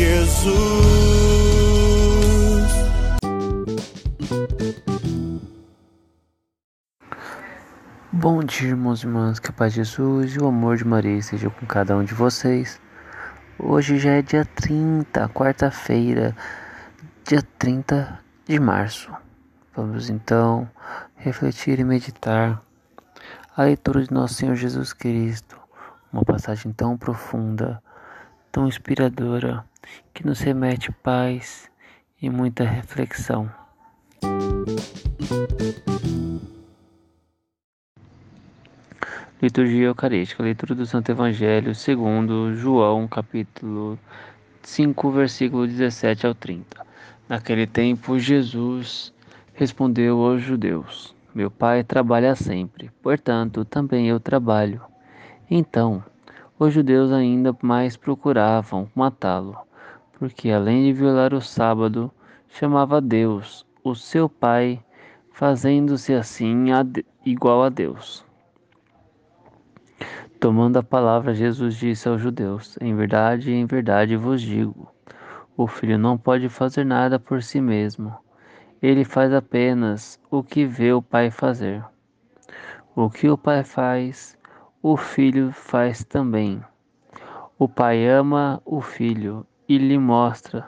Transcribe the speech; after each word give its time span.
Jesus. 0.00 0.50
Bom 8.10 8.42
dia, 8.42 8.68
irmãos 8.68 9.02
e 9.02 9.06
irmãs, 9.06 9.38
que 9.38 9.50
a 9.50 9.52
paz 9.52 9.74
de 9.74 9.84
Jesus 9.84 10.34
e 10.34 10.38
o 10.38 10.46
amor 10.46 10.78
de 10.78 10.86
Maria 10.86 11.18
esteja 11.18 11.50
com 11.50 11.66
cada 11.66 11.94
um 11.98 12.02
de 12.02 12.14
vocês. 12.14 12.80
Hoje 13.58 13.98
já 13.98 14.12
é 14.12 14.22
dia 14.22 14.46
30, 14.46 15.28
quarta-feira, 15.28 16.34
dia 17.28 17.42
30 17.58 18.20
de 18.46 18.58
março. 18.58 19.12
Vamos 19.76 20.08
então 20.08 20.66
refletir 21.14 21.78
e 21.78 21.84
meditar 21.84 22.62
a 23.54 23.64
leitura 23.64 24.02
de 24.02 24.14
nosso 24.14 24.32
Senhor 24.32 24.56
Jesus 24.56 24.94
Cristo, 24.94 25.60
uma 26.10 26.24
passagem 26.24 26.72
tão 26.72 26.96
profunda, 26.96 27.82
tão 28.50 28.66
inspiradora, 28.66 29.62
que 30.12 30.26
nos 30.26 30.40
remete 30.40 30.92
paz 30.92 31.70
e 32.20 32.28
muita 32.28 32.64
reflexão. 32.64 33.50
Liturgia 39.40 39.86
Eucarística, 39.86 40.42
leitura 40.42 40.74
do 40.74 40.84
Santo 40.84 41.10
Evangelho 41.10 41.74
segundo 41.74 42.54
João, 42.54 43.08
capítulo 43.08 43.98
5, 44.62 45.10
versículo 45.10 45.66
17 45.66 46.26
ao 46.26 46.34
30. 46.34 46.86
Naquele 47.26 47.66
tempo, 47.66 48.18
Jesus 48.18 49.14
respondeu 49.54 50.22
aos 50.22 50.42
judeus: 50.42 51.14
Meu 51.34 51.50
Pai 51.50 51.82
trabalha 51.82 52.34
sempre, 52.34 52.90
portanto, 53.02 53.64
também 53.64 54.08
eu 54.08 54.20
trabalho. 54.20 54.82
Então, 55.50 56.04
os 56.58 56.74
judeus 56.74 57.10
ainda 57.10 57.56
mais 57.62 57.96
procuravam 57.96 58.90
matá-lo, 58.94 59.56
porque 60.20 60.50
além 60.50 60.84
de 60.84 60.92
violar 60.92 61.32
o 61.32 61.40
sábado, 61.40 62.12
chamava 62.46 63.00
Deus, 63.00 63.66
o 63.82 63.94
seu 63.94 64.28
Pai, 64.28 64.78
fazendo-se 65.32 66.12
assim 66.12 66.70
a 66.72 66.82
de- 66.82 67.06
igual 67.24 67.62
a 67.62 67.70
Deus. 67.70 68.22
Tomando 70.38 70.76
a 70.76 70.82
palavra, 70.82 71.32
Jesus 71.34 71.74
disse 71.74 72.06
aos 72.06 72.20
judeus: 72.20 72.76
Em 72.82 72.94
verdade, 72.94 73.50
em 73.50 73.64
verdade 73.64 74.14
vos 74.14 74.42
digo: 74.42 74.92
o 75.56 75.66
filho 75.66 75.96
não 75.96 76.18
pode 76.18 76.50
fazer 76.50 76.84
nada 76.84 77.18
por 77.18 77.42
si 77.42 77.58
mesmo. 77.58 78.14
Ele 78.82 79.04
faz 79.04 79.32
apenas 79.32 80.20
o 80.30 80.42
que 80.42 80.66
vê 80.66 80.92
o 80.92 81.00
pai 81.00 81.30
fazer. 81.30 81.82
O 82.94 83.08
que 83.08 83.26
o 83.26 83.38
pai 83.38 83.64
faz, 83.64 84.36
o 84.82 84.98
filho 84.98 85.50
faz 85.50 86.04
também. 86.04 86.62
O 87.58 87.66
pai 87.66 88.06
ama 88.06 88.60
o 88.66 88.82
filho 88.82 89.46
e 89.70 89.78
lhe 89.78 89.96
mostra 89.96 90.66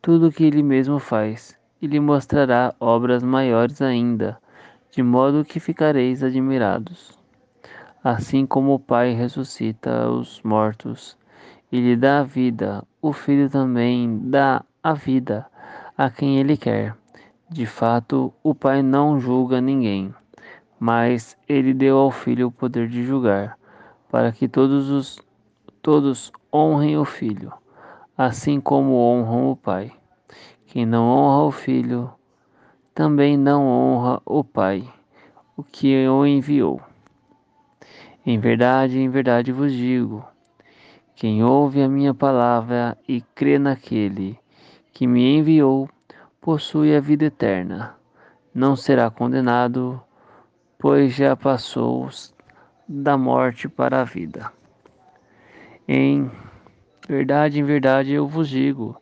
tudo 0.00 0.28
o 0.28 0.32
que 0.32 0.44
ele 0.44 0.62
mesmo 0.62 0.98
faz, 0.98 1.54
e 1.82 1.86
lhe 1.86 2.00
mostrará 2.00 2.74
obras 2.80 3.22
maiores 3.22 3.82
ainda, 3.82 4.38
de 4.90 5.02
modo 5.02 5.44
que 5.44 5.60
ficareis 5.60 6.22
admirados. 6.22 7.12
Assim 8.02 8.46
como 8.46 8.72
o 8.72 8.78
Pai 8.78 9.12
ressuscita 9.12 10.08
os 10.08 10.40
mortos 10.42 11.18
e 11.70 11.82
lhe 11.82 11.94
dá 11.94 12.20
a 12.20 12.22
vida, 12.22 12.82
o 13.02 13.12
Filho 13.12 13.50
também 13.50 14.18
dá 14.30 14.64
a 14.82 14.94
vida 14.94 15.44
a 15.94 16.08
quem 16.08 16.38
ele 16.38 16.56
quer. 16.56 16.96
De 17.46 17.66
fato, 17.66 18.32
o 18.42 18.54
Pai 18.54 18.82
não 18.82 19.20
julga 19.20 19.60
ninguém, 19.60 20.14
mas 20.78 21.36
ele 21.46 21.74
deu 21.74 21.98
ao 21.98 22.10
Filho 22.10 22.46
o 22.46 22.52
poder 22.52 22.88
de 22.88 23.04
julgar, 23.04 23.58
para 24.10 24.32
que 24.32 24.48
todos 24.48 24.88
os 24.88 25.18
todos 25.82 26.32
honrem 26.52 26.96
o 26.96 27.04
Filho, 27.04 27.52
assim 28.22 28.60
como 28.60 28.96
honram 28.96 29.50
o 29.50 29.56
Pai. 29.56 29.90
Quem 30.66 30.84
não 30.84 31.06
honra 31.06 31.44
o 31.44 31.50
Filho, 31.50 32.12
também 32.94 33.34
não 33.34 33.66
honra 33.66 34.20
o 34.26 34.44
Pai, 34.44 34.86
o 35.56 35.62
que 35.62 36.06
o 36.06 36.26
enviou. 36.26 36.82
Em 38.26 38.38
verdade, 38.38 38.98
em 38.98 39.08
verdade 39.08 39.52
vos 39.52 39.72
digo: 39.72 40.22
quem 41.16 41.42
ouve 41.42 41.82
a 41.82 41.88
minha 41.88 42.12
palavra 42.12 42.94
e 43.08 43.22
crê 43.34 43.58
naquele 43.58 44.38
que 44.92 45.06
me 45.06 45.38
enviou, 45.38 45.88
possui 46.42 46.94
a 46.94 47.00
vida 47.00 47.24
eterna. 47.24 47.96
Não 48.54 48.76
será 48.76 49.10
condenado, 49.10 49.98
pois 50.78 51.14
já 51.14 51.34
passou 51.34 52.10
da 52.86 53.16
morte 53.16 53.66
para 53.66 54.02
a 54.02 54.04
vida. 54.04 54.52
Em 55.88 56.30
verdade, 57.10 57.58
em 57.58 57.64
verdade 57.64 58.12
eu 58.12 58.28
vos 58.28 58.48
digo: 58.48 58.96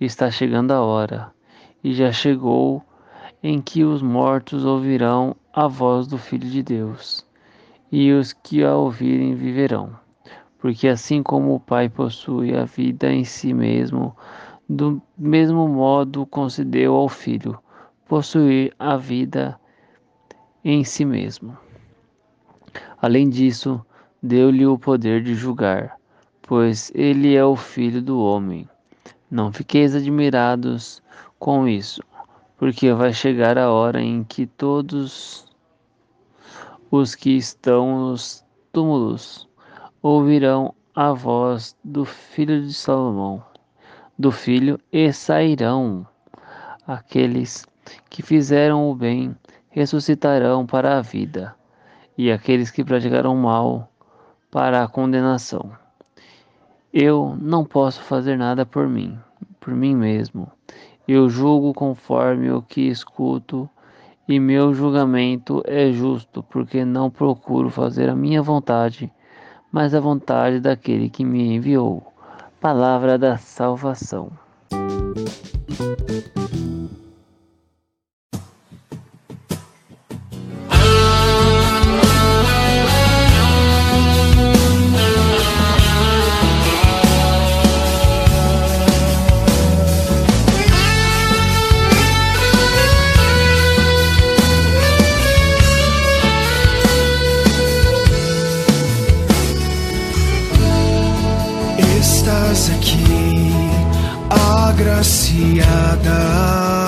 está 0.00 0.30
chegando 0.30 0.70
a 0.70 0.80
hora, 0.80 1.32
e 1.82 1.92
já 1.92 2.12
chegou, 2.12 2.84
em 3.42 3.60
que 3.60 3.82
os 3.82 4.00
mortos 4.00 4.64
ouvirão 4.64 5.34
a 5.52 5.66
voz 5.66 6.06
do 6.06 6.16
Filho 6.16 6.48
de 6.48 6.62
Deus 6.62 7.26
e 7.90 8.12
os 8.12 8.32
que 8.32 8.62
a 8.62 8.76
ouvirem 8.76 9.34
viverão. 9.34 9.90
Porque 10.58 10.86
assim 10.86 11.20
como 11.22 11.54
o 11.54 11.60
Pai 11.60 11.88
possui 11.88 12.56
a 12.56 12.64
vida 12.64 13.12
em 13.12 13.24
si 13.24 13.52
mesmo, 13.52 14.16
do 14.68 15.02
mesmo 15.16 15.66
modo 15.66 16.26
concedeu 16.26 16.94
ao 16.94 17.08
Filho 17.08 17.58
possuir 18.06 18.72
a 18.78 18.96
vida 18.96 19.58
em 20.64 20.84
si 20.84 21.04
mesmo. 21.04 21.56
Além 23.00 23.28
disso, 23.28 23.84
deu-lhe 24.22 24.66
o 24.66 24.78
poder 24.78 25.22
de 25.22 25.34
julgar, 25.34 25.97
pois 26.48 26.90
ele 26.94 27.36
é 27.36 27.44
o 27.44 27.54
Filho 27.54 28.00
do 28.00 28.18
homem. 28.18 28.66
Não 29.30 29.52
fiqueis 29.52 29.94
admirados 29.94 31.02
com 31.38 31.68
isso, 31.68 32.02
porque 32.56 32.90
vai 32.90 33.12
chegar 33.12 33.58
a 33.58 33.70
hora 33.70 34.00
em 34.00 34.24
que 34.24 34.46
todos 34.46 35.46
os 36.90 37.14
que 37.14 37.36
estão 37.36 38.00
nos 38.00 38.42
túmulos 38.72 39.46
ouvirão 40.00 40.74
a 40.94 41.12
voz 41.12 41.76
do 41.84 42.06
filho 42.06 42.62
de 42.62 42.72
Salomão, 42.72 43.44
do 44.18 44.32
filho, 44.32 44.80
e 44.90 45.12
sairão. 45.12 46.06
Aqueles 46.86 47.66
que 48.08 48.22
fizeram 48.22 48.90
o 48.90 48.94
bem 48.94 49.36
ressuscitarão 49.68 50.64
para 50.64 50.96
a 50.96 51.02
vida, 51.02 51.54
e 52.16 52.32
aqueles 52.32 52.70
que 52.70 52.82
praticaram 52.82 53.34
o 53.34 53.36
mal 53.36 53.92
para 54.50 54.82
a 54.82 54.88
condenação. 54.88 55.70
Eu 56.92 57.36
não 57.38 57.66
posso 57.66 58.00
fazer 58.00 58.38
nada 58.38 58.64
por 58.64 58.88
mim, 58.88 59.18
por 59.60 59.74
mim 59.74 59.94
mesmo. 59.94 60.50
Eu 61.06 61.28
julgo 61.28 61.74
conforme 61.74 62.50
o 62.50 62.62
que 62.62 62.88
escuto 62.88 63.68
e 64.26 64.40
meu 64.40 64.72
julgamento 64.72 65.62
é 65.66 65.92
justo, 65.92 66.42
porque 66.42 66.86
não 66.86 67.10
procuro 67.10 67.68
fazer 67.68 68.08
a 68.08 68.16
minha 68.16 68.42
vontade, 68.42 69.12
mas 69.70 69.94
a 69.94 70.00
vontade 70.00 70.60
daquele 70.60 71.10
que 71.10 71.26
me 71.26 71.56
enviou. 71.56 72.02
Palavra 72.58 73.18
da 73.18 73.36
salvação. 73.36 74.30
Agraciada. 104.88 106.87